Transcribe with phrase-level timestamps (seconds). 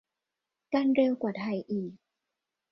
[0.73, 1.91] กันเร็วกว่าไทยอีก